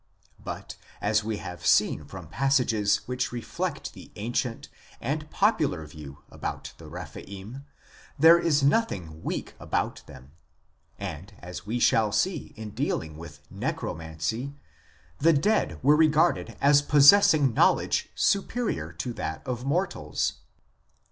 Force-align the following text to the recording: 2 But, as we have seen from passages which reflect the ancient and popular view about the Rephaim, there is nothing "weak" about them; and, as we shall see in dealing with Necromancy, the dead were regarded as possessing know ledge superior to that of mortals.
2 0.39 0.43
But, 0.45 0.77
as 0.99 1.23
we 1.23 1.37
have 1.37 1.63
seen 1.63 2.05
from 2.05 2.27
passages 2.27 3.01
which 3.07 3.31
reflect 3.31 3.93
the 3.93 4.11
ancient 4.15 4.67
and 4.99 5.29
popular 5.29 5.85
view 5.85 6.23
about 6.31 6.73
the 6.79 6.87
Rephaim, 6.89 7.65
there 8.17 8.39
is 8.39 8.63
nothing 8.63 9.21
"weak" 9.21 9.53
about 9.59 10.01
them; 10.07 10.31
and, 10.97 11.35
as 11.37 11.67
we 11.67 11.77
shall 11.77 12.11
see 12.11 12.51
in 12.55 12.71
dealing 12.71 13.15
with 13.15 13.41
Necromancy, 13.51 14.55
the 15.19 15.33
dead 15.33 15.77
were 15.83 15.95
regarded 15.95 16.57
as 16.59 16.81
possessing 16.81 17.53
know 17.53 17.73
ledge 17.73 18.09
superior 18.15 18.91
to 18.93 19.13
that 19.13 19.45
of 19.45 19.65
mortals. 19.65 20.39